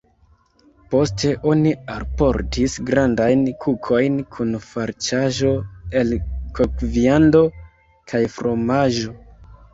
[0.93, 5.53] Poste oni alportis grandajn kukojn kun farĉaĵo
[6.01, 6.17] el
[6.61, 7.45] kokviando
[8.15, 9.17] kaj fromaĝo.